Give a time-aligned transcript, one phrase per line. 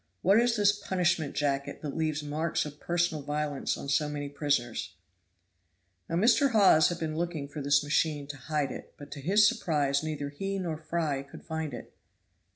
[0.23, 4.95] What is this punishment jacket that leaves marks of personal violence on so many prisoners?"
[6.09, 10.01] Now Hawes had been looking for this machine to hide it, but to his surprise
[10.01, 11.93] neither he nor Fry could find it.